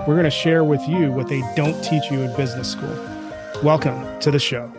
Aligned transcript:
We're 0.00 0.16
going 0.16 0.24
to 0.24 0.30
share 0.30 0.64
with 0.64 0.86
you 0.86 1.10
what 1.12 1.28
they 1.28 1.40
don't 1.56 1.80
teach 1.82 2.10
you 2.10 2.20
in 2.20 2.36
business 2.36 2.70
school. 2.70 2.94
Welcome 3.62 4.20
to 4.20 4.30
the 4.30 4.38
show. 4.38 4.70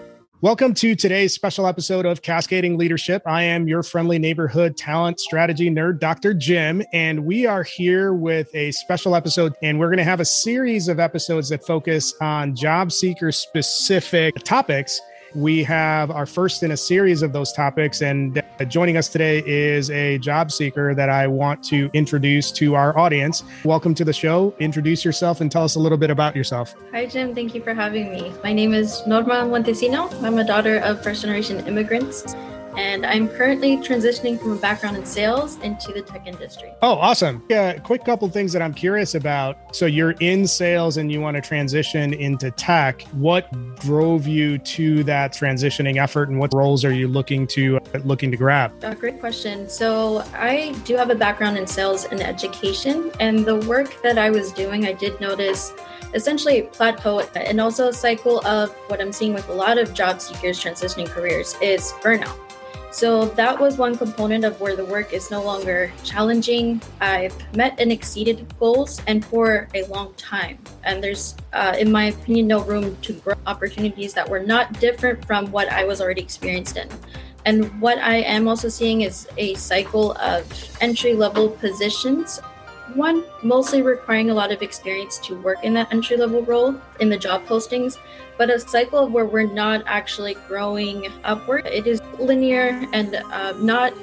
Welcome 0.41 0.75
to 0.75 0.93
today's 0.93 1.33
special 1.33 1.65
episode 1.65 2.05
of 2.05 2.21
Cascading 2.21 2.77
Leadership. 2.77 3.23
I 3.25 3.41
am 3.41 3.67
your 3.67 3.81
friendly 3.81 4.19
neighborhood 4.19 4.77
talent 4.77 5.19
strategy 5.19 5.71
nerd, 5.71 5.99
Dr. 5.99 6.35
Jim, 6.35 6.83
and 6.93 7.25
we 7.25 7.47
are 7.47 7.63
here 7.63 8.13
with 8.13 8.53
a 8.53 8.69
special 8.71 9.15
episode. 9.15 9.53
And 9.63 9.79
we're 9.79 9.87
going 9.87 9.97
to 9.97 10.03
have 10.03 10.19
a 10.19 10.25
series 10.25 10.89
of 10.89 10.99
episodes 10.99 11.49
that 11.49 11.65
focus 11.65 12.13
on 12.21 12.53
job 12.53 12.91
seeker 12.91 13.31
specific 13.31 14.35
topics 14.43 15.01
we 15.35 15.63
have 15.63 16.09
our 16.11 16.25
first 16.25 16.63
in 16.63 16.71
a 16.71 16.77
series 16.77 17.21
of 17.21 17.33
those 17.33 17.51
topics. 17.51 18.01
And 18.01 18.41
uh, 18.59 18.65
joining 18.65 18.97
us 18.97 19.09
today 19.09 19.43
is 19.45 19.91
a 19.91 20.17
job 20.19 20.51
seeker 20.51 20.95
that 20.95 21.09
I 21.09 21.27
want 21.27 21.63
to 21.65 21.89
introduce 21.93 22.51
to 22.53 22.75
our 22.75 22.97
audience. 22.97 23.43
Welcome 23.63 23.93
to 23.95 24.05
the 24.05 24.13
show. 24.13 24.53
Introduce 24.59 25.03
yourself 25.03 25.41
and 25.41 25.51
tell 25.51 25.63
us 25.63 25.75
a 25.75 25.79
little 25.79 25.97
bit 25.97 26.09
about 26.09 26.35
yourself. 26.35 26.73
Hi, 26.91 27.05
Jim. 27.05 27.35
Thank 27.35 27.53
you 27.53 27.61
for 27.61 27.73
having 27.73 28.09
me. 28.09 28.33
My 28.43 28.53
name 28.53 28.73
is 28.73 29.05
Norma 29.05 29.45
Montesino. 29.45 30.11
I'm 30.23 30.39
a 30.39 30.43
daughter 30.43 30.77
of 30.77 31.03
first 31.03 31.21
generation 31.21 31.65
immigrants 31.67 32.35
and 32.77 33.05
I'm 33.05 33.27
currently 33.29 33.77
transitioning 33.77 34.39
from 34.39 34.53
a 34.53 34.55
background 34.55 34.97
in 34.97 35.05
sales 35.05 35.57
into 35.59 35.91
the 35.93 36.01
tech 36.01 36.27
industry. 36.27 36.73
Oh, 36.81 36.93
awesome. 36.93 37.43
Yeah, 37.49 37.77
quick 37.79 38.03
couple 38.03 38.29
things 38.29 38.53
that 38.53 38.61
I'm 38.61 38.73
curious 38.73 39.15
about. 39.15 39.75
So 39.75 39.85
you're 39.85 40.11
in 40.19 40.47
sales 40.47 40.97
and 40.97 41.11
you 41.11 41.21
want 41.21 41.35
to 41.35 41.41
transition 41.41 42.13
into 42.13 42.51
tech. 42.51 43.01
What 43.13 43.49
drove 43.79 44.27
you 44.27 44.57
to 44.57 45.03
that 45.03 45.33
transitioning 45.33 46.01
effort 46.01 46.29
and 46.29 46.39
what 46.39 46.53
roles 46.53 46.83
are 46.85 46.93
you 46.93 47.07
looking 47.07 47.47
to 47.47 47.77
uh, 47.77 47.99
looking 48.03 48.31
to 48.31 48.37
grab? 48.37 48.71
Uh, 48.83 48.93
great 48.93 49.19
question. 49.19 49.69
So 49.69 50.23
I 50.33 50.73
do 50.85 50.95
have 50.95 51.09
a 51.09 51.15
background 51.15 51.57
in 51.57 51.67
sales 51.67 52.05
and 52.05 52.21
education 52.21 53.11
and 53.19 53.45
the 53.45 53.55
work 53.67 54.01
that 54.01 54.17
I 54.17 54.29
was 54.29 54.51
doing, 54.51 54.85
I 54.85 54.93
did 54.93 55.19
notice 55.19 55.73
essentially 56.13 56.63
plateau 56.63 57.19
and 57.35 57.59
also 57.59 57.89
a 57.89 57.93
cycle 57.93 58.45
of 58.47 58.71
what 58.87 59.01
I'm 59.01 59.11
seeing 59.11 59.33
with 59.33 59.47
a 59.49 59.53
lot 59.53 59.77
of 59.77 59.93
job 59.93 60.21
seekers 60.21 60.59
transitioning 60.59 61.07
careers 61.07 61.55
is 61.61 61.91
burnout. 62.01 62.44
So 62.95 63.25
that 63.25 63.59
was 63.59 63.77
one 63.77 63.97
component 63.97 64.45
of 64.45 64.61
where 64.61 64.73
the 64.73 64.85
work 64.85 65.11
is 65.11 65.29
no 65.29 65.43
longer 65.43 65.91
challenging. 66.05 66.81
I've 67.01 67.35
met 67.53 67.77
and 67.77 67.91
exceeded 67.91 68.47
goals 68.57 69.01
and 69.05 69.25
for 69.25 69.67
a 69.73 69.83
long 69.87 70.13
time. 70.13 70.59
And 70.85 71.03
there's, 71.03 71.35
uh, 71.51 71.75
in 71.77 71.91
my 71.91 72.05
opinion, 72.05 72.47
no 72.47 72.63
room 72.63 72.95
to 73.01 73.11
grow 73.11 73.35
opportunities 73.47 74.13
that 74.13 74.29
were 74.29 74.39
not 74.39 74.79
different 74.79 75.25
from 75.25 75.51
what 75.51 75.67
I 75.67 75.83
was 75.83 75.99
already 75.99 76.21
experienced 76.21 76.77
in. 76.77 76.87
And 77.43 77.81
what 77.81 77.97
I 77.97 78.19
am 78.21 78.47
also 78.47 78.69
seeing 78.69 79.01
is 79.01 79.27
a 79.37 79.55
cycle 79.55 80.13
of 80.13 80.47
entry 80.79 81.15
level 81.15 81.49
positions 81.49 82.39
one 82.93 83.23
mostly 83.41 83.81
requiring 83.81 84.29
a 84.29 84.33
lot 84.33 84.51
of 84.51 84.61
experience 84.61 85.17
to 85.19 85.35
work 85.41 85.63
in 85.63 85.73
that 85.73 85.91
entry 85.91 86.17
level 86.17 86.43
role 86.43 86.75
in 86.99 87.09
the 87.09 87.17
job 87.17 87.45
postings 87.45 87.97
but 88.37 88.49
a 88.49 88.59
cycle 88.59 89.07
where 89.07 89.25
we're 89.25 89.51
not 89.51 89.83
actually 89.85 90.35
growing 90.47 91.11
upward. 91.23 91.65
It 91.65 91.87
is 91.87 92.01
linear 92.19 92.87
and 92.93 93.15
uh, 93.15 93.53
not 93.59 93.93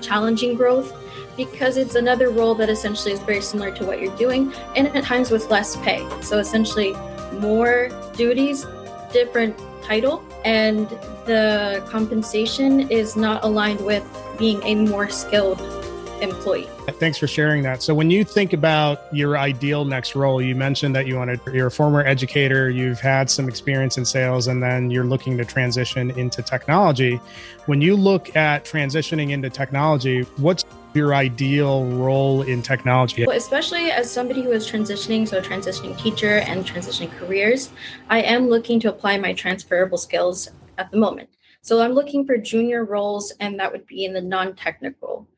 challenging 0.00 0.54
growth 0.54 0.96
because 1.36 1.76
it's 1.76 1.94
another 1.94 2.30
role 2.30 2.54
that 2.56 2.68
essentially 2.68 3.12
is 3.12 3.20
very 3.20 3.40
similar 3.40 3.70
to 3.72 3.84
what 3.84 4.00
you're 4.00 4.16
doing 4.16 4.52
and 4.76 4.86
at 4.88 5.04
times 5.04 5.30
with 5.30 5.50
less 5.50 5.76
pay. 5.76 6.06
So 6.22 6.38
essentially 6.38 6.94
more 7.40 7.88
duties 8.16 8.66
different 9.12 9.58
title 9.82 10.22
and 10.44 10.88
the 11.26 11.84
compensation 11.88 12.88
is 12.90 13.16
not 13.16 13.42
aligned 13.44 13.84
with 13.84 14.04
being 14.38 14.62
a 14.62 14.74
more 14.74 15.08
skilled 15.08 15.58
employee. 16.20 16.68
Thanks 16.98 17.18
for 17.18 17.26
sharing 17.26 17.62
that. 17.62 17.82
So, 17.82 17.94
when 17.94 18.10
you 18.10 18.24
think 18.24 18.52
about 18.52 19.12
your 19.14 19.38
ideal 19.38 19.84
next 19.84 20.14
role, 20.14 20.40
you 20.40 20.54
mentioned 20.54 20.94
that 20.96 21.06
you 21.06 21.16
wanted, 21.16 21.40
you're 21.52 21.68
a 21.68 21.70
former 21.70 22.04
educator, 22.04 22.70
you've 22.70 23.00
had 23.00 23.30
some 23.30 23.48
experience 23.48 23.98
in 23.98 24.04
sales, 24.04 24.46
and 24.46 24.62
then 24.62 24.90
you're 24.90 25.04
looking 25.04 25.36
to 25.38 25.44
transition 25.44 26.10
into 26.12 26.42
technology. 26.42 27.20
When 27.66 27.80
you 27.80 27.96
look 27.96 28.34
at 28.36 28.64
transitioning 28.64 29.30
into 29.30 29.50
technology, 29.50 30.22
what's 30.36 30.64
your 30.94 31.14
ideal 31.14 31.86
role 31.86 32.42
in 32.42 32.62
technology? 32.62 33.24
Well, 33.24 33.36
especially 33.36 33.90
as 33.90 34.10
somebody 34.10 34.42
who 34.42 34.50
is 34.50 34.68
transitioning, 34.68 35.26
so 35.26 35.38
a 35.38 35.42
transitioning 35.42 35.96
teacher 35.98 36.38
and 36.38 36.64
transitioning 36.64 37.16
careers, 37.18 37.70
I 38.08 38.22
am 38.22 38.48
looking 38.48 38.80
to 38.80 38.88
apply 38.88 39.18
my 39.18 39.32
transferable 39.32 39.98
skills 39.98 40.48
at 40.78 40.90
the 40.90 40.96
moment. 40.96 41.28
So 41.62 41.80
I'm 41.80 41.92
looking 41.92 42.24
for 42.24 42.36
junior 42.38 42.84
roles, 42.84 43.32
and 43.40 43.58
that 43.60 43.70
would 43.70 43.86
be 43.86 44.04
in 44.04 44.14
the 44.14 44.20
non 44.20 44.54
technical 44.56 45.28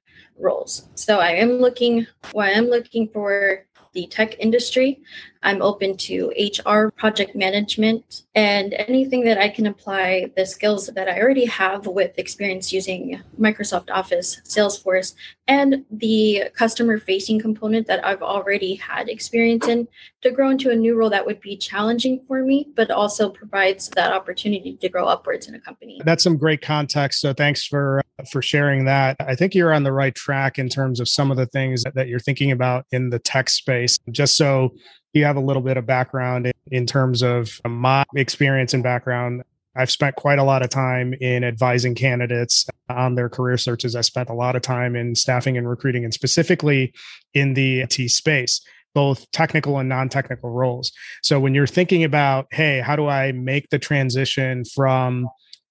roles. 0.43 0.89
So 0.95 1.19
I 1.19 1.31
am 1.33 1.53
looking, 1.53 2.07
well, 2.35 2.47
I 2.47 2.51
am 2.51 2.67
looking 2.67 3.09
for 3.09 3.67
the 3.93 4.07
tech 4.07 4.39
industry. 4.39 5.03
I'm 5.43 5.63
open 5.63 5.97
to 5.99 6.33
HR, 6.39 6.91
project 6.91 7.35
management, 7.35 8.23
and 8.35 8.75
anything 8.75 9.25
that 9.25 9.39
I 9.39 9.49
can 9.49 9.67
apply 9.67 10.31
the 10.37 10.47
skills 10.47 10.87
that 10.87 11.09
I 11.09 11.21
already 11.21 11.47
have 11.47 11.87
with 11.87 12.19
experience 12.19 12.73
using 12.73 13.21
Microsoft 13.39 13.91
Office, 13.91 14.41
Salesforce, 14.45 15.15
and 15.49 15.85
the 15.91 16.45
customer 16.55 16.99
facing 16.99 17.41
component 17.41 17.87
that 17.89 18.05
I've 18.05 18.23
already 18.23 18.75
had 18.75 19.09
experience 19.09 19.67
in 19.67 19.89
to 20.23 20.31
grow 20.31 20.51
into 20.51 20.71
a 20.71 20.77
new 20.77 20.97
role 20.97 21.11
that 21.11 21.27
would 21.27 21.41
be 21.41 21.57
challenging 21.57 22.25
for 22.29 22.43
me, 22.43 22.69
but 22.77 22.91
also 22.91 23.29
provides 23.29 23.89
that 23.91 24.13
opportunity 24.13 24.77
to 24.77 24.89
grow 24.89 25.07
upwards 25.07 25.49
in 25.49 25.55
a 25.55 25.61
company. 25.61 26.01
That's 26.05 26.23
some 26.23 26.37
great 26.37 26.63
context. 26.63 27.21
So 27.21 27.33
thanks 27.33 27.67
for 27.67 28.01
uh, 28.19 28.25
for 28.31 28.43
sharing 28.43 28.85
that. 28.85 29.17
I 29.21 29.35
think 29.35 29.55
you're 29.55 29.73
on 29.73 29.83
the 29.83 29.93
right 29.93 30.15
track 30.15 30.59
in 30.59 30.69
terms 30.69 31.01
of 31.01 31.09
some 31.09 31.31
of 31.31 31.37
the 31.37 31.47
things 31.47 31.83
that, 31.83 31.95
that 31.95 32.09
you're 32.09 32.21
thinking 32.21 32.53
about 32.53 32.87
in 32.93 33.11
the 33.11 33.19
tech 33.19 33.49
space. 33.49 33.99
Just 34.11 34.37
so 34.37 34.71
you 35.13 35.25
have 35.25 35.37
a 35.37 35.41
little 35.41 35.63
bit 35.63 35.77
of 35.77 35.87
background 35.87 36.47
in, 36.47 36.53
in 36.71 36.87
terms 36.87 37.23
of 37.23 37.61
my 37.67 38.05
experience 38.15 38.75
and 38.75 38.83
background. 38.83 39.43
I've 39.75 39.91
spent 39.91 40.17
quite 40.17 40.39
a 40.39 40.45
lot 40.45 40.63
of 40.63 40.69
time 40.69 41.15
in 41.15 41.45
advising 41.45 41.95
candidates 41.95 42.67
on 42.91 43.15
their 43.15 43.29
career 43.29 43.57
searches. 43.57 43.97
I 43.97 44.03
spent 44.03 44.29
a 44.29 44.35
lot 44.35 44.55
of 44.55 44.63
time 44.63 44.95
in 44.95 45.15
staffing 45.15 45.57
and 45.57 45.69
recruiting, 45.69 46.05
and 46.05 46.13
specifically 46.13 46.93
in 47.33 47.55
the 47.55 47.81
IT 47.81 48.11
space, 48.11 48.61
both 48.95 49.31
technical 49.31 49.79
and 49.79 49.89
non 49.89 50.11
technical 50.11 50.51
roles. 50.51 50.93
So 51.23 51.41
when 51.41 51.55
you're 51.55 51.67
thinking 51.67 52.05
about, 52.05 52.47
hey, 52.51 52.81
how 52.81 52.97
do 52.97 53.09
I 53.09 53.33
make 53.33 53.71
the 53.71 53.79
transition 53.79 54.65
from 54.65 55.27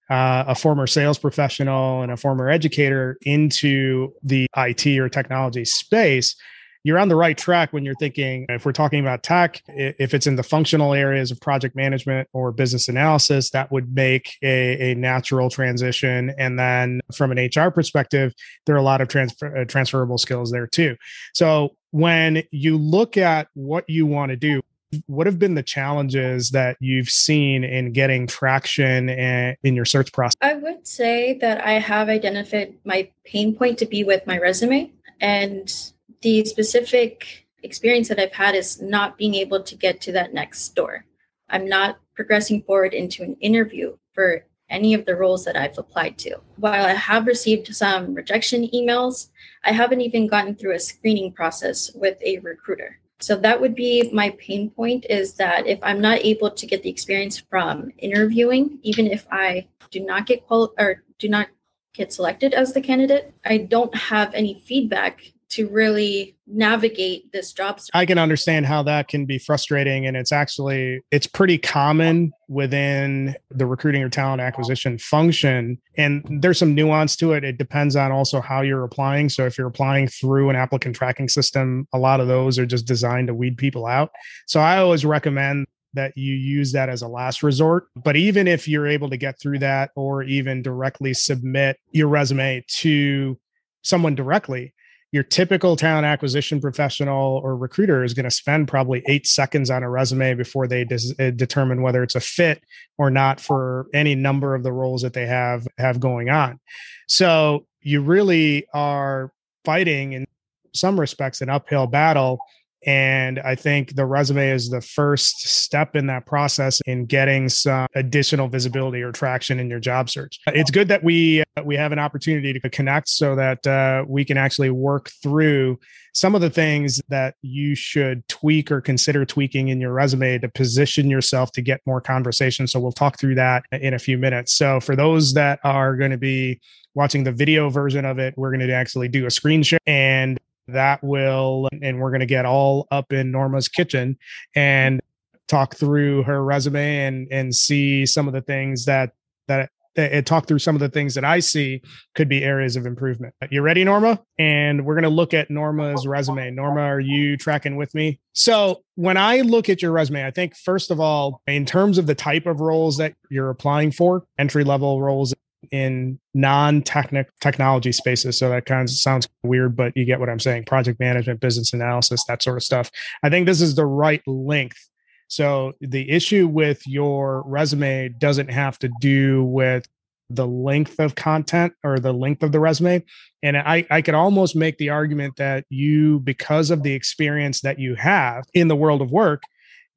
uh, 0.09 0.45
a 0.47 0.55
former 0.55 0.87
sales 0.87 1.19
professional 1.19 2.01
and 2.01 2.11
a 2.11 2.17
former 2.17 2.49
educator 2.49 3.17
into 3.21 4.13
the 4.23 4.47
IT 4.57 4.87
or 4.99 5.09
technology 5.09 5.65
space? 5.65 6.35
You're 6.83 6.99
on 6.99 7.09
the 7.09 7.15
right 7.15 7.37
track 7.37 7.73
when 7.73 7.85
you're 7.85 7.95
thinking 7.95 8.45
if 8.49 8.65
we're 8.65 8.71
talking 8.71 8.99
about 8.99 9.23
tech 9.23 9.61
if 9.67 10.13
it's 10.13 10.27
in 10.27 10.35
the 10.35 10.43
functional 10.43 10.93
areas 10.93 11.31
of 11.31 11.39
project 11.39 11.75
management 11.75 12.27
or 12.33 12.51
business 12.51 12.87
analysis 12.87 13.49
that 13.51 13.71
would 13.71 13.93
make 13.93 14.37
a, 14.43 14.91
a 14.91 14.95
natural 14.95 15.49
transition. 15.49 16.33
And 16.37 16.57
then 16.57 17.01
from 17.15 17.31
an 17.31 17.49
hr 17.55 17.69
perspective 17.69 18.33
there 18.65 18.75
are 18.75 18.79
a 18.79 18.83
lot 18.83 19.01
of 19.01 19.07
transfer, 19.07 19.57
uh, 19.57 19.65
transferable 19.65 20.17
skills 20.17 20.51
there 20.51 20.67
too. 20.67 20.95
So 21.33 21.75
when 21.91 22.43
you 22.51 22.77
look 22.77 23.17
at 23.17 23.47
what 23.53 23.89
you 23.89 24.05
want 24.05 24.29
to 24.29 24.35
do 24.35 24.61
what 25.07 25.25
have 25.25 25.39
been 25.39 25.55
the 25.55 25.63
challenges 25.63 26.49
that 26.49 26.75
you've 26.79 27.09
seen 27.09 27.63
in 27.63 27.93
getting 27.93 28.27
traction 28.27 29.07
in, 29.07 29.55
in 29.63 29.73
your 29.73 29.85
search 29.85 30.11
process? 30.11 30.35
I 30.41 30.55
would 30.55 30.85
say 30.85 31.37
that 31.39 31.65
i 31.65 31.73
have 31.73 32.09
identified 32.09 32.75
my 32.83 33.09
pain 33.23 33.55
point 33.55 33.77
to 33.79 33.85
be 33.85 34.03
with 34.03 34.25
my 34.27 34.37
resume. 34.37 34.91
And 35.21 35.90
the 36.21 36.45
specific 36.45 37.47
experience 37.63 38.07
that 38.09 38.19
I've 38.19 38.33
had 38.33 38.55
is 38.55 38.81
not 38.81 39.17
being 39.17 39.35
able 39.35 39.61
to 39.63 39.75
get 39.75 40.01
to 40.01 40.11
that 40.13 40.33
next 40.33 40.69
door. 40.75 41.05
I'm 41.49 41.67
not 41.67 41.99
progressing 42.15 42.61
forward 42.63 42.93
into 42.93 43.23
an 43.23 43.35
interview 43.41 43.97
for 44.13 44.45
any 44.69 44.93
of 44.93 45.05
the 45.05 45.15
roles 45.15 45.43
that 45.45 45.57
I've 45.57 45.77
applied 45.77 46.17
to. 46.19 46.37
While 46.55 46.85
I 46.85 46.93
have 46.93 47.27
received 47.27 47.75
some 47.75 48.13
rejection 48.13 48.69
emails, 48.73 49.29
I 49.63 49.73
haven't 49.73 50.01
even 50.01 50.27
gotten 50.27 50.55
through 50.55 50.75
a 50.75 50.79
screening 50.79 51.33
process 51.33 51.91
with 51.93 52.17
a 52.23 52.39
recruiter. 52.39 52.99
So 53.19 53.35
that 53.37 53.59
would 53.59 53.75
be 53.75 54.09
my 54.11 54.31
pain 54.39 54.71
point 54.71 55.05
is 55.09 55.33
that 55.33 55.67
if 55.67 55.77
I'm 55.83 56.01
not 56.01 56.25
able 56.25 56.49
to 56.49 56.65
get 56.65 56.81
the 56.81 56.89
experience 56.89 57.37
from 57.37 57.91
interviewing, 57.97 58.79
even 58.81 59.07
if 59.07 59.27
I 59.29 59.67
do 59.91 59.99
not 59.99 60.25
get 60.25 60.47
qual 60.47 60.73
or 60.79 61.03
do 61.19 61.29
not 61.29 61.47
get 61.93 62.13
selected 62.13 62.53
as 62.53 62.73
the 62.73 62.81
candidate, 62.81 63.33
I 63.45 63.57
don't 63.57 63.93
have 63.93 64.33
any 64.33 64.55
feedback 64.65 65.21
to 65.51 65.67
really 65.67 66.35
navigate 66.47 67.31
this 67.31 67.51
job 67.51 67.79
search. 67.79 67.89
I 67.93 68.05
can 68.05 68.17
understand 68.17 68.65
how 68.65 68.83
that 68.83 69.07
can 69.07 69.25
be 69.25 69.37
frustrating 69.37 70.07
and 70.07 70.15
it's 70.15 70.31
actually 70.31 71.01
it's 71.11 71.27
pretty 71.27 71.57
common 71.57 72.31
within 72.47 73.35
the 73.49 73.65
recruiting 73.65 74.01
or 74.01 74.09
talent 74.09 74.41
acquisition 74.41 74.97
function 74.97 75.77
and 75.97 76.25
there's 76.41 76.57
some 76.57 76.73
nuance 76.73 77.15
to 77.17 77.33
it. 77.33 77.43
It 77.43 77.57
depends 77.57 77.95
on 77.95 78.11
also 78.11 78.41
how 78.41 78.61
you're 78.61 78.83
applying. 78.83 79.29
So 79.29 79.45
if 79.45 79.57
you're 79.57 79.67
applying 79.67 80.07
through 80.07 80.49
an 80.49 80.55
applicant 80.55 80.95
tracking 80.95 81.27
system, 81.27 81.87
a 81.93 81.99
lot 81.99 82.19
of 82.19 82.27
those 82.27 82.57
are 82.57 82.65
just 82.65 82.85
designed 82.85 83.27
to 83.27 83.33
weed 83.33 83.57
people 83.57 83.85
out. 83.85 84.11
So 84.47 84.59
I 84.59 84.77
always 84.77 85.05
recommend 85.05 85.67
that 85.93 86.15
you 86.15 86.33
use 86.33 86.71
that 86.71 86.87
as 86.89 87.01
a 87.01 87.07
last 87.07 87.43
resort. 87.43 87.87
But 87.95 88.15
even 88.15 88.47
if 88.47 88.67
you're 88.67 88.87
able 88.87 89.09
to 89.09 89.17
get 89.17 89.39
through 89.39 89.59
that 89.59 89.91
or 89.95 90.23
even 90.23 90.61
directly 90.61 91.13
submit 91.13 91.77
your 91.91 92.07
resume 92.07 92.63
to 92.67 93.37
someone 93.81 94.15
directly, 94.15 94.73
your 95.11 95.23
typical 95.23 95.75
talent 95.75 96.05
acquisition 96.05 96.61
professional 96.61 97.41
or 97.43 97.57
recruiter 97.57 98.03
is 98.03 98.13
going 98.13 98.23
to 98.23 98.31
spend 98.31 98.67
probably 98.67 99.03
eight 99.07 99.27
seconds 99.27 99.69
on 99.69 99.83
a 99.83 99.89
resume 99.89 100.33
before 100.35 100.67
they 100.67 100.85
des- 100.85 101.13
uh, 101.19 101.31
determine 101.31 101.81
whether 101.81 102.01
it's 102.01 102.15
a 102.15 102.21
fit 102.21 102.63
or 102.97 103.11
not 103.11 103.39
for 103.41 103.87
any 103.93 104.15
number 104.15 104.55
of 104.55 104.63
the 104.63 104.71
roles 104.71 105.01
that 105.01 105.13
they 105.13 105.25
have 105.25 105.67
have 105.77 105.99
going 105.99 106.29
on. 106.29 106.59
So 107.07 107.65
you 107.81 108.01
really 108.01 108.65
are 108.73 109.33
fighting 109.65 110.13
in 110.13 110.25
some 110.73 110.97
respects 110.97 111.41
an 111.41 111.49
uphill 111.49 111.87
battle 111.87 112.39
and 112.85 113.39
I 113.39 113.55
think 113.55 113.95
the 113.95 114.05
resume 114.05 114.49
is 114.49 114.69
the 114.69 114.81
first 114.81 115.47
step 115.47 115.95
in 115.95 116.07
that 116.07 116.25
process 116.25 116.81
in 116.85 117.05
getting 117.05 117.47
some 117.49 117.87
additional 117.95 118.47
visibility 118.47 119.01
or 119.01 119.11
traction 119.11 119.59
in 119.59 119.69
your 119.69 119.79
job 119.79 120.09
search. 120.09 120.39
It's 120.47 120.71
good 120.71 120.87
that 120.87 121.03
we 121.03 121.41
uh, 121.57 121.63
we 121.63 121.75
have 121.75 121.91
an 121.91 121.99
opportunity 121.99 122.57
to 122.59 122.69
connect 122.69 123.09
so 123.09 123.35
that 123.35 123.65
uh, 123.67 124.05
we 124.07 124.25
can 124.25 124.37
actually 124.37 124.71
work 124.71 125.11
through 125.21 125.79
some 126.13 126.35
of 126.35 126.41
the 126.41 126.49
things 126.49 127.01
that 127.09 127.35
you 127.41 127.75
should 127.75 128.27
tweak 128.27 128.71
or 128.71 128.81
consider 128.81 129.25
tweaking 129.25 129.69
in 129.69 129.79
your 129.79 129.93
resume 129.93 130.39
to 130.39 130.49
position 130.49 131.09
yourself 131.09 131.51
to 131.53 131.61
get 131.61 131.81
more 131.85 132.01
conversation. 132.01 132.67
So 132.67 132.79
we'll 132.79 132.91
talk 132.91 133.19
through 133.19 133.35
that 133.35 133.63
in 133.71 133.93
a 133.93 133.99
few 133.99 134.17
minutes. 134.17 134.53
So 134.53 134.79
for 134.79 134.95
those 134.95 135.33
that 135.33 135.59
are 135.63 135.95
going 135.95 136.11
to 136.11 136.17
be 136.17 136.59
watching 136.95 137.23
the 137.23 137.31
video 137.31 137.69
version 137.69 138.05
of 138.05 138.19
it, 138.19 138.33
we're 138.37 138.51
going 138.51 138.67
to 138.67 138.73
actually 138.73 139.07
do 139.07 139.25
a 139.25 139.31
screen 139.31 139.63
share 139.63 139.79
and 139.87 140.39
that 140.73 141.03
will, 141.03 141.67
and 141.81 141.99
we're 141.99 142.11
going 142.11 142.21
to 142.21 142.25
get 142.25 142.45
all 142.45 142.87
up 142.91 143.11
in 143.11 143.31
Norma's 143.31 143.67
kitchen 143.67 144.17
and 144.55 145.01
talk 145.47 145.75
through 145.75 146.23
her 146.23 146.43
resume 146.43 147.05
and 147.05 147.27
and 147.31 147.53
see 147.53 148.05
some 148.05 148.27
of 148.27 148.33
the 148.33 148.41
things 148.41 148.85
that 148.85 149.11
that 149.47 149.69
and 149.95 150.25
talk 150.25 150.47
through 150.47 150.59
some 150.59 150.75
of 150.75 150.79
the 150.79 150.89
things 150.89 151.15
that 151.15 151.25
I 151.25 151.39
see 151.39 151.81
could 152.15 152.29
be 152.29 152.43
areas 152.43 152.75
of 152.75 152.85
improvement. 152.85 153.33
You 153.49 153.61
ready, 153.61 153.83
Norma? 153.83 154.21
And 154.39 154.85
we're 154.85 154.93
going 154.93 155.03
to 155.03 155.09
look 155.09 155.33
at 155.33 155.49
Norma's 155.49 156.07
resume. 156.07 156.51
Norma, 156.51 156.81
are 156.81 156.99
you 156.99 157.35
tracking 157.35 157.75
with 157.75 157.93
me? 157.93 158.19
So, 158.33 158.83
when 158.95 159.17
I 159.17 159.41
look 159.41 159.67
at 159.67 159.81
your 159.81 159.91
resume, 159.91 160.25
I 160.25 160.31
think, 160.31 160.55
first 160.55 160.91
of 160.91 160.99
all, 160.99 161.41
in 161.47 161.65
terms 161.65 161.97
of 161.97 162.07
the 162.07 162.15
type 162.15 162.45
of 162.45 162.61
roles 162.61 162.97
that 162.97 163.15
you're 163.29 163.49
applying 163.49 163.91
for, 163.91 164.23
entry 164.37 164.63
level 164.63 165.01
roles 165.01 165.33
in 165.71 166.19
non-technical 166.33 167.31
technology 167.39 167.91
spaces. 167.91 168.37
So 168.37 168.49
that 168.49 168.65
kind 168.65 168.83
of 168.83 168.89
sounds 168.89 169.27
weird, 169.43 169.75
but 169.75 169.95
you 169.95 170.05
get 170.05 170.19
what 170.19 170.29
I'm 170.29 170.39
saying. 170.39 170.65
Project 170.65 170.99
management, 170.99 171.39
business 171.39 171.73
analysis, 171.73 172.23
that 172.27 172.43
sort 172.43 172.57
of 172.57 172.63
stuff. 172.63 172.91
I 173.23 173.29
think 173.29 173.45
this 173.45 173.61
is 173.61 173.75
the 173.75 173.85
right 173.85 174.21
length. 174.27 174.89
So 175.27 175.73
the 175.79 176.09
issue 176.09 176.47
with 176.47 176.85
your 176.85 177.43
resume 177.45 178.09
doesn't 178.09 178.49
have 178.49 178.77
to 178.79 178.89
do 178.99 179.45
with 179.45 179.87
the 180.29 180.47
length 180.47 180.99
of 180.99 181.15
content 181.15 181.73
or 181.83 181.99
the 181.99 182.13
length 182.13 182.43
of 182.43 182.51
the 182.51 182.59
resume. 182.59 183.03
And 183.43 183.57
I, 183.57 183.85
I 183.89 184.01
could 184.01 184.13
almost 184.13 184.55
make 184.55 184.77
the 184.77 184.89
argument 184.89 185.35
that 185.37 185.65
you, 185.69 186.19
because 186.19 186.69
of 186.69 186.83
the 186.83 186.93
experience 186.93 187.61
that 187.61 187.79
you 187.79 187.95
have 187.95 188.45
in 188.53 188.67
the 188.67 188.75
world 188.75 189.01
of 189.01 189.11
work, 189.11 189.43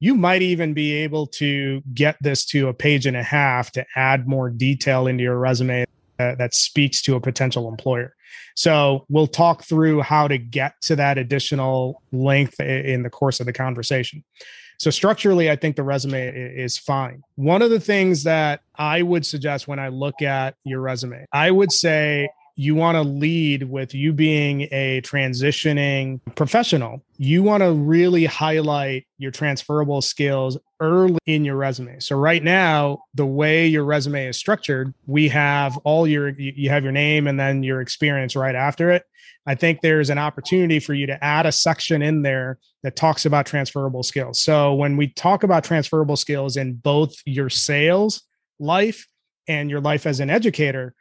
you 0.04 0.14
might 0.14 0.42
even 0.42 0.74
be 0.74 0.92
able 0.92 1.26
to 1.26 1.82
get 1.94 2.14
this 2.20 2.44
to 2.44 2.68
a 2.68 2.74
page 2.74 3.06
and 3.06 3.16
a 3.16 3.22
half 3.22 3.72
to 3.72 3.86
add 3.96 4.28
more 4.28 4.50
detail 4.50 5.06
into 5.06 5.22
your 5.22 5.38
resume 5.38 5.86
that, 6.18 6.52
speaks 6.52 7.00
to 7.00 7.16
a 7.16 7.20
potential 7.20 7.70
employer. 7.70 8.14
So 8.54 9.06
we'll 9.08 9.26
talk 9.26 9.64
through 9.64 10.02
how 10.02 10.28
to 10.28 10.36
get 10.36 10.78
to 10.82 10.96
that 10.96 11.16
additional 11.16 12.02
length 12.12 12.60
in 12.60 13.02
the 13.02 13.08
course 13.08 13.40
of 13.40 13.46
the 13.46 13.54
conversation. 13.54 14.22
So 14.76 14.90
structurally, 14.90 15.50
I 15.50 15.56
think 15.56 15.74
the 15.74 15.82
resume 15.82 16.28
is 16.28 16.76
fine. 16.76 17.22
One 17.36 17.62
of 17.62 17.70
the 17.70 17.80
things 17.80 18.24
that 18.24 18.60
I 18.76 19.00
would 19.00 19.24
suggest 19.24 19.66
when 19.68 19.78
I 19.78 19.88
look 19.88 20.20
at 20.20 20.54
your 20.64 20.82
resume, 20.82 21.24
I 21.32 21.50
would 21.50 21.72
say 21.72 22.28
you 22.56 22.74
want 22.74 22.96
to 22.96 23.02
lead 23.02 23.64
with 23.64 23.94
you 23.94 24.12
being 24.12 24.62
a 24.70 25.00
transitioning 25.02 26.20
professional. 26.36 27.02
You 27.16 27.42
want 27.42 27.62
to 27.62 27.72
really 27.72 28.24
highlight 28.24 29.06
your 29.18 29.30
transferable 29.30 30.02
skills 30.02 30.56
early 30.80 31.18
in 31.26 31.44
your 31.44 31.56
resume. 31.56 31.98
So 32.00 32.16
right 32.16 32.42
now, 32.42 33.00
the 33.14 33.26
way 33.26 33.66
your 33.66 33.84
resume 33.84 34.26
is 34.26 34.36
structured, 34.36 34.94
we 35.06 35.28
have 35.28 35.76
all 35.78 36.06
your 36.06 36.28
you 36.28 36.70
have 36.70 36.84
your 36.84 36.92
name 36.92 37.26
and 37.26 37.38
then 37.38 37.62
your 37.62 37.80
experience 37.80 38.36
right 38.36 38.54
after 38.54 38.90
it. 38.90 39.04
I 39.46 39.54
think 39.54 39.80
there's 39.80 40.10
an 40.10 40.18
opportunity 40.18 40.78
for 40.78 40.94
you 40.94 41.06
to 41.06 41.22
add 41.22 41.46
a 41.46 41.52
section 41.52 42.02
in 42.02 42.22
there 42.22 42.58
that 42.82 42.96
talks 42.96 43.26
about 43.26 43.46
transferable 43.46 44.02
skills. 44.02 44.40
So 44.40 44.74
when 44.74 44.96
we 44.96 45.08
talk 45.08 45.42
about 45.42 45.64
transferable 45.64 46.16
skills 46.16 46.56
in 46.56 46.74
both 46.74 47.14
your 47.26 47.50
sales 47.50 48.22
life 48.58 49.06
and 49.46 49.68
your 49.68 49.80
life 49.80 50.06
as 50.06 50.20
an 50.20 50.30
educator, 50.30 50.94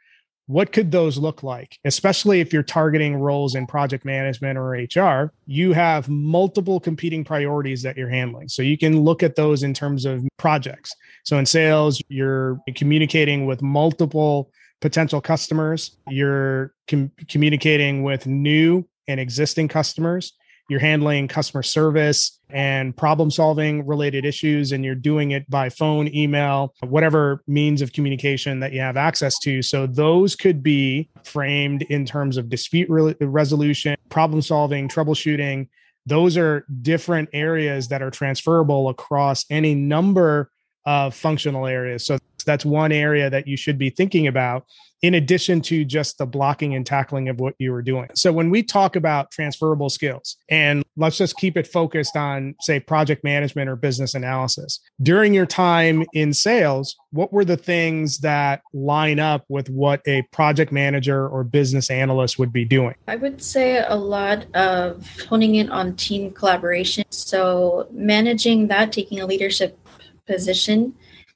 what 0.46 0.72
could 0.72 0.90
those 0.90 1.16
look 1.16 1.42
like? 1.42 1.78
Especially 1.84 2.40
if 2.40 2.52
you're 2.52 2.62
targeting 2.62 3.16
roles 3.16 3.54
in 3.54 3.66
project 3.66 4.04
management 4.04 4.58
or 4.58 4.70
hr 4.72 5.32
you 5.46 5.72
have 5.72 6.08
multiple 6.08 6.78
competing 6.80 7.24
priorities 7.24 7.82
that 7.82 7.96
you're 7.96 8.08
handling. 8.08 8.48
So 8.48 8.62
you 8.62 8.76
can 8.76 9.00
look 9.00 9.22
at 9.22 9.36
those 9.36 9.62
in 9.62 9.72
terms 9.72 10.04
of 10.04 10.24
projects. 10.36 10.94
So 11.24 11.38
in 11.38 11.46
sales 11.46 12.02
you're 12.08 12.60
communicating 12.74 13.46
with 13.46 13.62
multiple 13.62 14.50
potential 14.80 15.20
customers. 15.20 15.96
You're 16.10 16.74
com- 16.88 17.10
communicating 17.28 18.02
with 18.02 18.26
new 18.26 18.86
and 19.08 19.18
existing 19.18 19.68
customers 19.68 20.34
you're 20.68 20.80
handling 20.80 21.28
customer 21.28 21.62
service 21.62 22.38
and 22.48 22.96
problem 22.96 23.30
solving 23.30 23.86
related 23.86 24.24
issues 24.24 24.72
and 24.72 24.84
you're 24.84 24.94
doing 24.94 25.32
it 25.32 25.48
by 25.50 25.68
phone 25.68 26.08
email 26.14 26.74
whatever 26.80 27.42
means 27.46 27.82
of 27.82 27.92
communication 27.92 28.60
that 28.60 28.72
you 28.72 28.80
have 28.80 28.96
access 28.96 29.38
to. 29.40 29.62
So 29.62 29.86
those 29.86 30.36
could 30.36 30.62
be 30.62 31.08
framed 31.24 31.82
in 31.82 32.04
terms 32.04 32.36
of 32.36 32.48
dispute 32.48 32.88
re- 32.88 33.14
resolution 33.20 33.96
problem 34.08 34.40
solving 34.40 34.88
troubleshooting. 34.88 35.68
Those 36.06 36.36
are 36.36 36.64
different 36.82 37.30
areas 37.32 37.88
that 37.88 38.02
are 38.02 38.10
transferable 38.10 38.88
across 38.88 39.44
any 39.50 39.74
number 39.74 40.50
of 40.86 41.14
functional 41.14 41.66
areas. 41.66 42.06
So 42.06 42.18
that's 42.44 42.64
one 42.64 42.92
area 42.92 43.30
that 43.30 43.46
you 43.46 43.56
should 43.56 43.78
be 43.78 43.90
thinking 43.90 44.26
about 44.26 44.66
in 45.04 45.12
addition 45.12 45.60
to 45.60 45.84
just 45.84 46.16
the 46.16 46.24
blocking 46.24 46.74
and 46.74 46.86
tackling 46.86 47.28
of 47.28 47.38
what 47.38 47.54
you 47.58 47.70
were 47.70 47.82
doing. 47.82 48.08
So 48.14 48.32
when 48.32 48.48
we 48.48 48.62
talk 48.62 48.96
about 48.96 49.30
transferable 49.30 49.90
skills, 49.90 50.38
and 50.48 50.82
let's 50.96 51.18
just 51.18 51.36
keep 51.36 51.58
it 51.58 51.66
focused 51.66 52.16
on, 52.16 52.54
say, 52.62 52.80
project 52.80 53.22
management 53.22 53.68
or 53.68 53.76
business 53.76 54.14
analysis, 54.14 54.80
during 55.02 55.34
your 55.34 55.44
time 55.44 56.06
in 56.14 56.32
sales, 56.32 56.96
what 57.10 57.34
were 57.34 57.44
the 57.44 57.58
things 57.58 58.20
that 58.20 58.62
line 58.72 59.20
up 59.20 59.44
with 59.50 59.68
what 59.68 60.00
a 60.06 60.22
project 60.32 60.72
manager 60.72 61.28
or 61.28 61.44
business 61.44 61.90
analyst 61.90 62.38
would 62.38 62.50
be 62.50 62.64
doing? 62.64 62.94
I 63.06 63.16
would 63.16 63.42
say 63.42 63.84
a 63.86 63.96
lot 63.96 64.46
of 64.54 65.06
honing 65.28 65.56
in 65.56 65.70
on 65.70 65.96
team 65.96 66.30
collaboration. 66.30 67.04
So 67.10 67.88
managing 67.92 68.68
that, 68.68 68.90
taking 68.90 69.20
a 69.20 69.26
leadership 69.26 69.78
position 70.26 70.94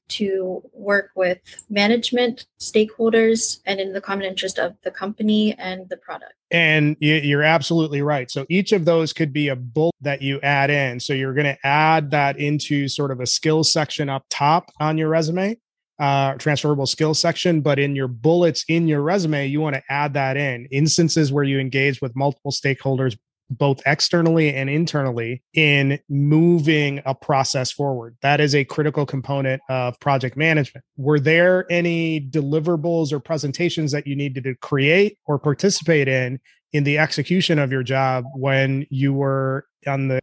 to 0.08 0.62
work 0.72 1.10
with 1.14 1.38
management, 1.68 2.46
stakeholders, 2.60 3.60
and 3.66 3.80
in 3.80 3.92
the 3.92 4.00
common 4.00 4.24
interest 4.24 4.58
of 4.58 4.74
the 4.82 4.90
company 4.90 5.54
and 5.58 5.88
the 5.88 5.96
product. 5.96 6.32
And 6.50 6.96
you're 7.00 7.42
absolutely 7.42 8.00
right. 8.00 8.30
So 8.30 8.46
each 8.48 8.72
of 8.72 8.84
those 8.84 9.12
could 9.12 9.32
be 9.32 9.48
a 9.48 9.56
bullet 9.56 9.94
that 10.00 10.22
you 10.22 10.40
add 10.40 10.70
in. 10.70 10.98
So 10.98 11.12
you're 11.12 11.34
going 11.34 11.44
to 11.44 11.66
add 11.66 12.10
that 12.12 12.38
into 12.38 12.88
sort 12.88 13.10
of 13.10 13.20
a 13.20 13.26
skills 13.26 13.72
section 13.72 14.08
up 14.08 14.24
top 14.30 14.70
on 14.80 14.96
your 14.96 15.08
resume, 15.10 15.58
uh, 15.98 16.34
transferable 16.34 16.86
skills 16.86 17.20
section. 17.20 17.60
But 17.60 17.78
in 17.78 17.94
your 17.94 18.08
bullets 18.08 18.64
in 18.68 18.88
your 18.88 19.02
resume, 19.02 19.46
you 19.46 19.60
want 19.60 19.76
to 19.76 19.82
add 19.90 20.14
that 20.14 20.36
in 20.36 20.66
instances 20.70 21.32
where 21.32 21.44
you 21.44 21.58
engage 21.58 22.00
with 22.00 22.16
multiple 22.16 22.52
stakeholders, 22.52 23.16
both 23.50 23.80
externally 23.86 24.54
and 24.54 24.68
internally 24.68 25.42
in 25.54 25.98
moving 26.08 27.00
a 27.06 27.14
process 27.14 27.72
forward. 27.72 28.16
That 28.22 28.40
is 28.40 28.54
a 28.54 28.64
critical 28.64 29.06
component 29.06 29.62
of 29.68 29.98
project 30.00 30.36
management. 30.36 30.84
Were 30.96 31.20
there 31.20 31.66
any 31.70 32.20
deliverables 32.20 33.12
or 33.12 33.20
presentations 33.20 33.92
that 33.92 34.06
you 34.06 34.16
needed 34.16 34.44
to 34.44 34.54
create 34.56 35.18
or 35.26 35.38
participate 35.38 36.08
in 36.08 36.40
in 36.72 36.84
the 36.84 36.98
execution 36.98 37.58
of 37.58 37.72
your 37.72 37.82
job 37.82 38.24
when 38.34 38.86
you 38.90 39.12
were 39.12 39.66
on 39.86 40.08
the 40.08 40.20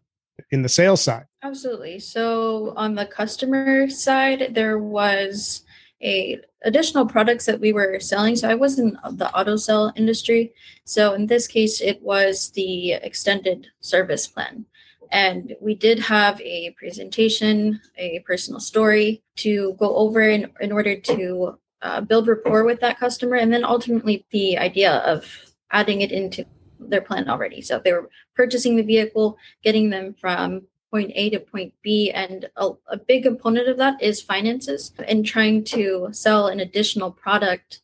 in 0.52 0.62
the 0.62 0.70
sales 0.70 1.02
side? 1.02 1.26
Absolutely. 1.44 2.00
So 2.00 2.74
on 2.76 2.96
the 2.96 3.06
customer 3.06 3.90
side, 3.90 4.52
there 4.54 4.80
was 4.80 5.64
a 6.02 6.40
additional 6.64 7.06
products 7.06 7.46
that 7.46 7.60
we 7.60 7.74
were 7.74 8.00
selling. 8.00 8.36
So 8.36 8.50
I 8.50 8.56
was 8.56 8.80
in 8.80 8.98
the 9.12 9.32
auto 9.34 9.56
sell 9.56 9.94
industry. 9.96 10.54
So 10.84 11.14
in 11.14 11.28
this 11.28 11.48
case, 11.48 11.82
it 11.82 12.02
was 12.02 12.52
the 12.52 12.94
extended 12.94 13.68
service 13.82 14.28
plan. 14.28 14.66
And 15.12 15.56
we 15.62 15.76
did 15.76 16.00
have 16.00 16.42
a 16.42 16.72
presentation, 16.72 17.80
a 17.98 18.20
personal 18.26 18.60
story 18.60 19.22
to 19.38 19.74
go 19.80 19.96
over 19.96 20.22
in, 20.22 20.52
in 20.60 20.72
order 20.72 21.00
to 21.00 21.60
uh, 21.82 22.02
build 22.02 22.28
rapport 22.28 22.64
with 22.66 22.80
that 22.82 23.00
customer. 23.00 23.38
And 23.38 23.54
then 23.54 23.64
ultimately, 23.64 24.26
the 24.32 24.58
idea 24.58 24.98
of 25.06 25.26
adding 25.72 26.02
it 26.02 26.12
into 26.12 26.46
their 26.80 27.02
plan 27.02 27.30
already. 27.30 27.62
So 27.62 27.80
they 27.80 27.94
were 27.94 28.10
purchasing 28.36 28.76
the 28.76 28.84
vehicle, 28.84 29.38
getting 29.64 29.90
them 29.90 30.16
from 30.20 30.64
point 30.96 31.12
A 31.16 31.30
to 31.30 31.40
point 31.42 31.74
B. 31.82 32.10
And 32.12 32.48
a, 32.56 32.70
a 32.88 32.96
big 32.96 33.24
component 33.24 33.68
of 33.68 33.78
that 33.80 34.02
is 34.02 34.22
finances 34.22 34.94
and 35.06 35.26
trying 35.26 35.66
to 35.66 36.08
sell 36.14 36.48
an 36.48 36.62
additional 36.62 37.12
product. 37.12 37.82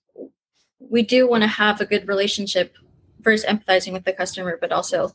We 0.80 1.02
do 1.02 1.28
want 1.28 1.44
to 1.44 1.48
have 1.48 1.82
a 1.82 1.86
good 1.86 2.08
relationship, 2.08 2.74
first 3.22 3.46
empathizing 3.46 3.92
with 3.92 4.06
the 4.06 4.14
customer, 4.14 4.58
but 4.62 4.72
also 4.72 5.14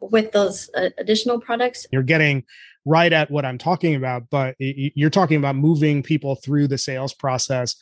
with 0.00 0.32
those 0.32 0.70
uh, 0.74 0.88
additional 0.96 1.38
products. 1.38 1.86
You're 1.92 2.02
getting 2.02 2.44
right 2.86 3.12
at 3.12 3.30
what 3.30 3.44
I'm 3.44 3.58
talking 3.58 3.94
about, 3.94 4.30
but 4.30 4.54
you're 4.58 5.10
talking 5.10 5.36
about 5.36 5.56
moving 5.56 6.02
people 6.02 6.36
through 6.36 6.68
the 6.68 6.78
sales 6.78 7.12
process 7.12 7.76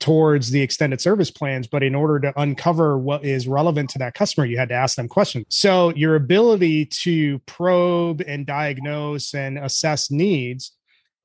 towards 0.00 0.50
the 0.50 0.60
extended 0.60 1.00
service 1.00 1.30
plans. 1.30 1.66
But 1.66 1.82
in 1.82 1.94
order 1.94 2.18
to 2.20 2.40
uncover 2.40 2.98
what 2.98 3.24
is 3.24 3.46
relevant 3.46 3.90
to 3.90 3.98
that 4.00 4.14
customer, 4.14 4.46
you 4.46 4.58
had 4.58 4.70
to 4.70 4.74
ask 4.74 4.96
them 4.96 5.08
questions. 5.08 5.46
So 5.48 5.94
your 5.94 6.16
ability 6.16 6.86
to 6.86 7.38
probe 7.40 8.22
and 8.26 8.46
diagnose 8.46 9.34
and 9.34 9.58
assess 9.58 10.10
needs, 10.10 10.72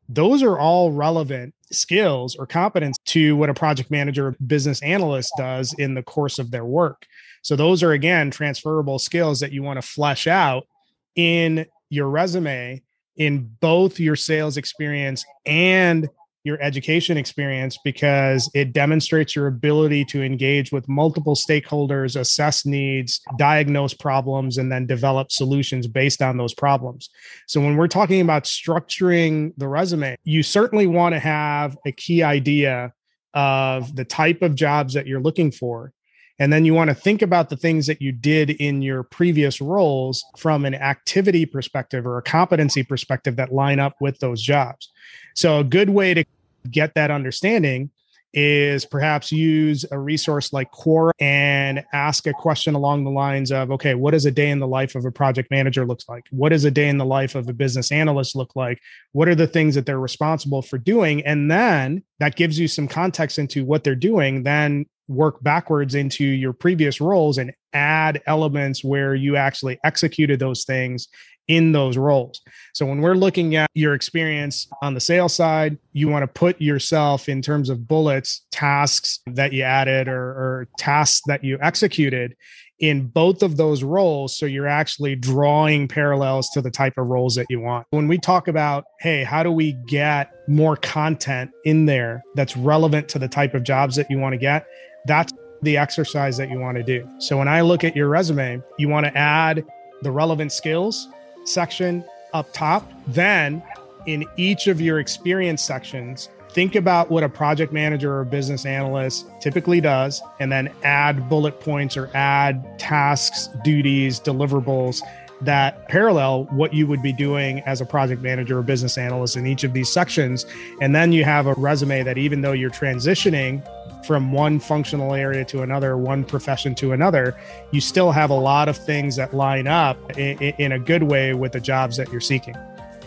those 0.08 0.44
are 0.44 0.60
all 0.60 0.92
relevant 0.92 1.56
skills 1.72 2.36
or 2.36 2.46
competence 2.46 2.98
to 3.06 3.36
what 3.36 3.50
a 3.50 3.54
project 3.54 3.90
manager 3.90 4.28
or 4.28 4.36
business 4.46 4.82
analyst 4.84 5.32
does 5.38 5.74
in 5.74 5.96
the 5.96 6.04
course 6.04 6.38
of 6.38 6.52
their 6.52 6.66
work. 6.66 7.08
So 7.42 7.56
those 7.56 7.82
are 7.82 7.94
again 7.94 8.30
transferable 8.30 9.00
skills 9.00 9.40
that 9.40 9.52
you 9.52 9.64
want 9.64 9.82
to 9.82 9.88
flesh 9.88 10.28
out 10.28 10.68
in 11.16 11.66
your 11.90 12.10
resume 12.10 12.84
in 13.18 13.56
both 13.62 14.00
your 14.00 14.16
sales 14.16 14.58
experience 14.58 15.26
and 15.46 16.10
your 16.46 16.62
education 16.62 17.18
experience 17.18 17.78
because 17.84 18.50
it 18.54 18.72
demonstrates 18.72 19.36
your 19.36 19.48
ability 19.48 20.06
to 20.06 20.24
engage 20.24 20.72
with 20.72 20.88
multiple 20.88 21.36
stakeholders, 21.36 22.16
assess 22.16 22.66
needs, 22.66 23.20
diagnose 23.38 23.96
problems, 23.96 24.58
and 24.58 24.72
then 24.72 24.86
develop 24.86 25.32
solutions 25.32 25.88
based 25.88 26.22
on 26.22 26.38
those 26.38 26.54
problems. 26.54 27.10
So, 27.48 27.60
when 27.60 27.76
we're 27.76 27.88
talking 27.88 28.22
about 28.22 28.44
structuring 28.44 29.54
the 29.58 29.68
resume, 29.68 30.16
you 30.24 30.44
certainly 30.44 30.86
want 30.86 31.14
to 31.14 31.20
have 31.20 31.76
a 31.86 31.92
key 31.92 32.22
idea 32.22 32.94
of 33.34 33.96
the 33.96 34.06
type 34.06 34.44
of 34.44 34.56
jobs 34.56 34.94
that 34.94 35.08
you're 35.08 35.22
looking 35.22 35.52
for. 35.52 35.92
And 36.38 36.52
then 36.52 36.66
you 36.66 36.74
want 36.74 36.90
to 36.90 36.96
think 36.96 37.22
about 37.22 37.50
the 37.50 37.56
things 37.56 37.88
that 37.88 38.02
you 38.02 38.12
did 38.12 38.50
in 38.50 38.82
your 38.82 39.04
previous 39.04 39.62
roles 39.62 40.24
from 40.38 40.66
an 40.66 40.76
activity 40.76 41.46
perspective 41.46 42.06
or 42.06 42.18
a 42.18 42.22
competency 42.22 42.84
perspective 42.84 43.38
that 43.38 43.54
line 43.54 43.80
up 43.80 43.96
with 44.02 44.20
those 44.20 44.42
jobs. 44.42 44.92
So, 45.36 45.60
a 45.60 45.64
good 45.64 45.90
way 45.90 46.14
to 46.14 46.26
get 46.72 46.96
that 46.96 47.12
understanding 47.12 47.92
is 48.36 48.86
perhaps 48.86 49.32
use 49.32 49.86
a 49.92 49.98
resource 49.98 50.52
like 50.52 50.70
Quora 50.72 51.12
and 51.20 51.84
ask 51.94 52.28
a 52.28 52.34
question 52.34 52.76
along 52.76 53.06
the 53.06 53.10
lines 53.10 53.50
of, 53.50 53.72
okay, 53.72 53.96
what 53.96 54.12
does 54.12 54.26
a 54.26 54.32
day 54.32 54.50
in 54.50 54.60
the 54.60 54.68
life 54.68 54.94
of 54.96 55.06
a 55.06 55.12
project 55.12 55.50
manager 55.50 55.86
looks 55.86 56.04
like? 56.10 56.26
What 56.32 56.50
does 56.50 56.66
a 56.66 56.72
day 56.72 56.90
in 56.90 56.98
the 56.98 57.06
life 57.06 57.36
of 57.36 57.48
a 57.48 57.54
business 57.54 57.94
analyst 57.94 58.36
look 58.36 58.54
like? 58.56 58.82
What 59.14 59.30
are 59.30 59.36
the 59.36 59.48
things 59.48 59.76
that 59.76 59.86
they're 59.86 60.00
responsible 60.00 60.62
for 60.62 60.78
doing? 60.78 61.26
And 61.26 61.50
then 61.50 62.04
that 62.20 62.36
gives 62.36 62.60
you 62.60 62.68
some 62.68 62.90
context 62.90 63.40
into 63.40 63.64
what 63.64 63.86
they're 63.86 63.96
doing. 63.96 64.44
Then 64.44 64.86
work 65.08 65.42
backwards 65.42 65.96
into 65.96 66.26
your 66.26 66.52
previous 66.52 67.00
roles 67.00 67.38
and 67.38 67.54
add 67.74 68.22
elements 68.26 68.84
where 68.84 69.16
you 69.16 69.38
actually 69.38 69.80
executed 69.84 70.40
those 70.40 70.66
things 70.66 71.08
in 71.48 71.72
those 71.72 71.98
roles. 71.98 72.42
So 72.74 72.86
when 72.86 73.02
we're 73.02 73.16
looking 73.16 73.56
at 73.56 73.70
your 73.74 73.94
experience 73.94 74.68
on 74.82 74.94
the 74.94 75.00
sales 75.00 75.34
side, 75.34 75.78
you 75.94 76.08
want 76.08 76.24
to 76.24 76.28
put 76.28 76.60
yourself 76.60 77.30
in 77.30 77.42
terms 77.42 77.70
of 77.70 77.88
bullets, 77.88 78.46
tasks 78.52 79.20
that 79.28 79.54
you 79.54 79.64
added 79.64 80.08
or, 80.08 80.24
or 80.24 80.68
tasks 80.78 81.22
that 81.28 81.44
you 81.44 81.58
executed 81.62 82.36
in 82.80 83.08
both 83.08 83.42
of 83.42 83.58
those 83.58 83.84
roles. 83.84 84.38
So 84.38 84.46
you're 84.46 84.68
actually 84.68 85.16
drawing 85.16 85.88
parallels 85.88 86.50
to 86.52 86.62
the 86.62 86.72
type 86.72 86.98
of 86.98 87.08
roles 87.08 87.36
that 87.36 87.46
you 87.50 87.62
want. 87.62 87.88
When 87.92 88.08
we 88.08 88.18
talk 88.18 88.48
about, 88.48 88.86
hey, 89.00 89.24
how 89.24 89.44
do 89.44 89.52
we 89.52 89.74
get 89.88 90.32
more 90.48 90.76
content 90.76 91.52
in 91.64 91.86
there 91.86 92.24
that's 92.36 92.58
relevant 92.58 93.08
to 93.10 93.20
the 93.20 93.28
type 93.28 93.54
of 93.54 93.64
jobs 93.64 93.96
that 93.96 94.10
you 94.10 94.18
want 94.18 94.34
to 94.34 94.38
get? 94.38 94.66
That's 95.06 95.32
the 95.62 95.78
exercise 95.78 96.36
that 96.38 96.50
you 96.50 96.60
want 96.60 96.78
to 96.78 96.84
do. 96.84 97.08
So 97.20 97.38
when 97.38 97.48
I 97.48 97.62
look 97.62 97.84
at 97.84 97.96
your 97.96 98.10
resume, 98.10 98.62
you 98.78 98.90
want 98.90 99.06
to 99.06 99.18
add 99.18 99.66
the 100.02 100.12
relevant 100.12 100.52
skills 100.52 101.08
section 101.48 102.04
up 102.34 102.52
top. 102.54 102.92
Then 103.08 103.64
in 104.06 104.26
each 104.38 104.68
of 104.68 104.82
your 104.82 105.00
experience 105.00 105.62
sections, 105.62 106.30
think 106.50 106.76
about 106.76 107.10
what 107.10 107.24
a 107.24 107.30
project 107.30 107.74
manager 107.74 108.18
or 108.18 108.24
business 108.24 108.66
analyst 108.66 109.28
typically 109.42 109.82
does, 109.82 110.22
and 110.40 110.52
then 110.52 110.72
add 110.84 111.28
bullet 111.28 111.60
points 111.60 111.98
or 111.98 112.10
add 112.14 112.80
tasks, 112.80 113.50
duties, 113.64 114.20
deliverables 114.20 115.02
that 115.42 115.88
parallel 115.88 116.46
what 116.46 116.74
you 116.74 116.88
would 116.88 117.02
be 117.02 117.14
doing 117.14 117.60
as 117.62 117.82
a 117.82 117.86
project 117.86 118.22
manager 118.22 118.60
or 118.60 118.62
business 118.62 118.98
analyst 118.98 119.36
in 119.36 119.46
each 119.46 119.64
of 119.64 119.74
these 119.74 119.90
sections. 119.90 120.46
And 120.82 120.96
then 120.96 121.12
you 121.12 121.24
have 121.24 121.48
a 121.48 121.54
resume 121.56 122.04
that 122.04 122.18
even 122.18 122.42
though 122.42 122.54
you're 122.54 122.70
transitioning 122.70 123.66
from 124.06 124.32
one 124.32 124.60
functional 124.60 125.14
area 125.14 125.44
to 125.46 125.62
another, 125.62 125.98
one 125.98 126.24
profession 126.24 126.76
to 126.76 126.94
another, 126.94 127.36
you 127.72 127.82
still 127.82 128.12
have 128.12 128.30
a 128.30 128.36
lot 128.36 128.70
of 128.70 128.78
things 128.78 129.16
that 129.16 129.34
line 129.34 129.68
up 129.68 129.98
in, 130.18 130.72
a 130.72 130.80
good 130.80 131.04
way 131.04 131.34
with 131.34 131.52
the 131.52 131.60
jobs 131.60 131.98
that 131.98 132.12
you're 132.12 132.22
seeking. 132.22 132.56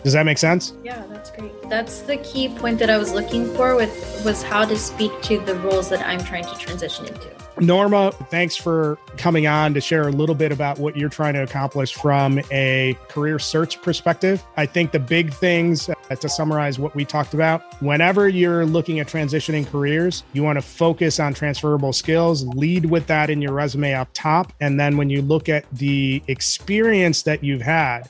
Does 0.04 0.12
that 0.12 0.24
make 0.24 0.38
sense? 0.38 0.74
Yeah, 0.84 1.02
that's 1.08 1.30
great. 1.30 1.52
That's 1.68 2.02
the 2.02 2.18
key 2.18 2.48
point 2.48 2.78
that 2.78 2.90
I 2.90 2.98
was 2.98 3.12
looking 3.12 3.52
for 3.54 3.74
with 3.74 4.24
was 4.24 4.42
how 4.42 4.64
to 4.64 4.76
speak 4.76 5.10
to 5.22 5.38
the 5.40 5.54
roles 5.56 5.88
that 5.90 6.06
I'm 6.06 6.20
trying 6.20 6.44
to 6.44 6.54
transition 6.56 7.06
into. 7.06 7.30
Norma, 7.60 8.12
thanks 8.30 8.56
for 8.56 8.98
coming 9.16 9.46
on 9.46 9.74
to 9.74 9.80
share 9.80 10.06
a 10.06 10.12
little 10.12 10.34
bit 10.34 10.52
about 10.52 10.78
what 10.78 10.96
you're 10.96 11.08
trying 11.08 11.34
to 11.34 11.42
accomplish 11.42 11.94
from 11.94 12.40
a 12.50 12.96
career 13.08 13.38
search 13.38 13.80
perspective. 13.82 14.44
I 14.56 14.66
think 14.66 14.92
the 14.92 15.00
big 15.00 15.32
things 15.32 15.88
uh, 15.88 15.94
to 16.14 16.28
summarize 16.28 16.78
what 16.78 16.94
we 16.94 17.04
talked 17.04 17.34
about 17.34 17.62
whenever 17.82 18.28
you're 18.28 18.64
looking 18.64 19.00
at 19.00 19.08
transitioning 19.08 19.66
careers, 19.66 20.24
you 20.32 20.42
want 20.42 20.56
to 20.56 20.62
focus 20.62 21.20
on 21.20 21.34
transferable 21.34 21.92
skills, 21.92 22.44
lead 22.46 22.86
with 22.86 23.06
that 23.06 23.30
in 23.30 23.42
your 23.42 23.52
resume 23.52 23.94
up 23.94 24.08
top. 24.14 24.52
And 24.60 24.78
then 24.78 24.96
when 24.96 25.10
you 25.10 25.22
look 25.22 25.48
at 25.48 25.64
the 25.72 26.22
experience 26.28 27.22
that 27.22 27.42
you've 27.42 27.62
had, 27.62 28.08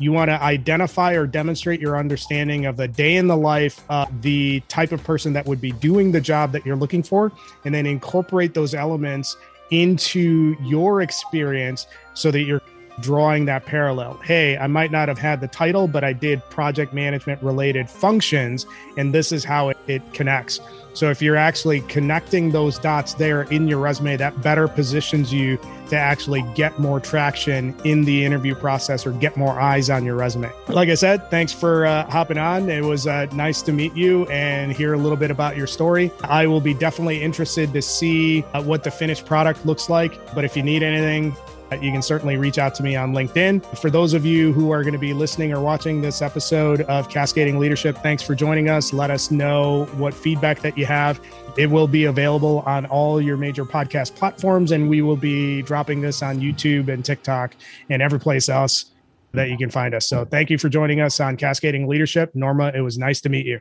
you 0.00 0.10
want 0.12 0.30
to 0.30 0.42
identify 0.42 1.12
or 1.12 1.26
demonstrate 1.26 1.78
your 1.78 1.96
understanding 1.96 2.66
of 2.66 2.76
the 2.76 2.88
day 2.88 3.16
in 3.16 3.28
the 3.28 3.36
life 3.36 3.84
of 3.90 4.22
the 4.22 4.60
type 4.60 4.92
of 4.92 5.04
person 5.04 5.32
that 5.34 5.46
would 5.46 5.60
be 5.60 5.72
doing 5.72 6.10
the 6.10 6.20
job 6.20 6.52
that 6.52 6.64
you're 6.66 6.74
looking 6.74 7.02
for, 7.02 7.30
and 7.64 7.74
then 7.74 7.86
incorporate 7.86 8.54
those 8.54 8.74
elements 8.74 9.36
into 9.70 10.56
your 10.62 11.02
experience 11.02 11.86
so 12.14 12.30
that 12.30 12.40
you're 12.40 12.62
drawing 13.00 13.44
that 13.46 13.66
parallel. 13.66 14.14
Hey, 14.24 14.56
I 14.56 14.66
might 14.66 14.90
not 14.90 15.08
have 15.08 15.18
had 15.18 15.40
the 15.40 15.48
title, 15.48 15.88
but 15.88 16.04
I 16.04 16.12
did 16.12 16.42
project 16.50 16.92
management 16.92 17.42
related 17.42 17.88
functions, 17.88 18.66
and 18.96 19.14
this 19.14 19.32
is 19.32 19.44
how 19.44 19.68
it, 19.70 19.78
it 19.86 20.12
connects. 20.12 20.60
So 20.92 21.08
if 21.08 21.22
you're 21.22 21.36
actually 21.36 21.82
connecting 21.82 22.50
those 22.50 22.78
dots 22.78 23.14
there 23.14 23.42
in 23.42 23.68
your 23.68 23.78
resume, 23.78 24.16
that 24.16 24.42
better 24.42 24.66
positions 24.66 25.32
you 25.32 25.56
to 25.88 25.96
actually 25.96 26.42
get 26.54 26.78
more 26.78 26.98
traction 27.00 27.74
in 27.84 28.04
the 28.04 28.24
interview 28.24 28.54
process 28.54 29.06
or 29.06 29.12
get 29.12 29.36
more 29.36 29.58
eyes 29.60 29.88
on 29.88 30.04
your 30.04 30.16
resume. 30.16 30.50
Like 30.68 30.88
I 30.88 30.94
said, 30.94 31.30
thanks 31.30 31.52
for 31.52 31.86
uh, 31.86 32.10
hopping 32.10 32.38
on. 32.38 32.68
It 32.68 32.84
was 32.84 33.06
uh, 33.06 33.26
nice 33.32 33.62
to 33.62 33.72
meet 33.72 33.94
you 33.94 34.26
and 34.26 34.72
hear 34.72 34.94
a 34.94 34.98
little 34.98 35.16
bit 35.16 35.30
about 35.30 35.56
your 35.56 35.66
story. 35.66 36.10
I 36.24 36.46
will 36.46 36.60
be 36.60 36.74
definitely 36.74 37.22
interested 37.22 37.72
to 37.72 37.82
see 37.82 38.42
uh, 38.52 38.62
what 38.62 38.82
the 38.82 38.90
finished 38.90 39.26
product 39.26 39.64
looks 39.64 39.88
like. 39.88 40.34
But 40.34 40.44
if 40.44 40.56
you 40.56 40.62
need 40.62 40.82
anything, 40.82 41.36
you 41.72 41.92
can 41.92 42.02
certainly 42.02 42.36
reach 42.36 42.58
out 42.58 42.74
to 42.76 42.82
me 42.82 42.96
on 42.96 43.12
LinkedIn. 43.12 43.78
For 43.78 43.90
those 43.90 44.12
of 44.12 44.26
you 44.26 44.52
who 44.52 44.70
are 44.70 44.82
going 44.82 44.92
to 44.92 44.98
be 44.98 45.12
listening 45.12 45.52
or 45.52 45.60
watching 45.60 46.00
this 46.00 46.20
episode 46.20 46.82
of 46.82 47.08
Cascading 47.08 47.58
Leadership, 47.58 47.96
thanks 47.98 48.22
for 48.22 48.34
joining 48.34 48.68
us. 48.68 48.92
Let 48.92 49.10
us 49.10 49.30
know 49.30 49.84
what 49.96 50.12
feedback 50.12 50.60
that 50.62 50.76
you 50.76 50.86
have. 50.86 51.20
It 51.56 51.70
will 51.70 51.86
be 51.86 52.04
available 52.04 52.60
on 52.66 52.86
all 52.86 53.20
your 53.20 53.36
major 53.36 53.64
podcast 53.64 54.14
platforms, 54.16 54.72
and 54.72 54.90
we 54.90 55.02
will 55.02 55.16
be 55.16 55.62
dropping 55.62 56.00
this 56.00 56.22
on 56.22 56.40
YouTube 56.40 56.88
and 56.88 57.04
TikTok 57.04 57.54
and 57.88 58.02
every 58.02 58.18
place 58.18 58.48
else 58.48 58.86
that 59.32 59.48
you 59.48 59.56
can 59.56 59.70
find 59.70 59.94
us. 59.94 60.08
So 60.08 60.24
thank 60.24 60.50
you 60.50 60.58
for 60.58 60.68
joining 60.68 61.00
us 61.00 61.20
on 61.20 61.36
Cascading 61.36 61.86
Leadership. 61.86 62.34
Norma, 62.34 62.72
it 62.74 62.80
was 62.80 62.98
nice 62.98 63.20
to 63.20 63.28
meet 63.28 63.46
you. 63.46 63.60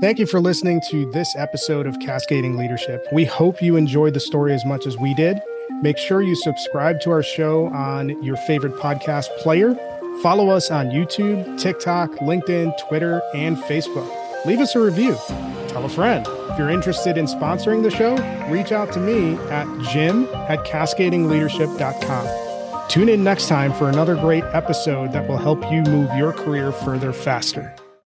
Thank 0.00 0.18
you 0.18 0.26
for 0.26 0.40
listening 0.40 0.80
to 0.90 1.10
this 1.10 1.34
episode 1.36 1.86
of 1.86 1.98
Cascading 1.98 2.56
Leadership. 2.56 3.06
We 3.12 3.24
hope 3.24 3.60
you 3.62 3.76
enjoyed 3.76 4.14
the 4.14 4.20
story 4.20 4.54
as 4.54 4.64
much 4.64 4.86
as 4.86 4.96
we 4.96 5.14
did. 5.14 5.40
Make 5.82 5.98
sure 5.98 6.22
you 6.22 6.34
subscribe 6.34 7.00
to 7.02 7.10
our 7.10 7.22
show 7.22 7.66
on 7.68 8.22
your 8.22 8.36
favorite 8.36 8.74
podcast 8.74 9.26
player. 9.38 9.74
Follow 10.22 10.50
us 10.50 10.70
on 10.70 10.90
YouTube, 10.90 11.58
TikTok, 11.58 12.10
LinkedIn, 12.16 12.72
Twitter, 12.88 13.22
and 13.34 13.56
Facebook. 13.56 14.08
leave 14.46 14.60
us 14.60 14.74
a 14.74 14.80
review. 14.80 15.16
Tell 15.68 15.84
a 15.84 15.88
friend. 15.88 16.26
If 16.50 16.58
you're 16.58 16.70
interested 16.70 17.16
in 17.16 17.26
sponsoring 17.26 17.82
the 17.82 17.90
show, 17.90 18.16
reach 18.50 18.72
out 18.72 18.92
to 18.92 19.00
me 19.00 19.34
at 19.50 19.66
jim 19.90 20.24
at 20.48 20.64
cascadingleadership.com. 20.66 22.88
Tune 22.88 23.08
in 23.08 23.22
next 23.22 23.48
time 23.48 23.72
for 23.74 23.88
another 23.88 24.16
great 24.16 24.44
episode 24.52 25.12
that 25.12 25.28
will 25.28 25.36
help 25.38 25.62
you 25.70 25.82
move 25.82 26.10
your 26.16 26.32
career 26.32 26.72
further 26.72 27.12
faster. 27.12 27.72